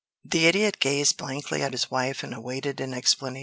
[0.25, 3.39] The Idiot gazed blankly at his wife, and awaited an explanation.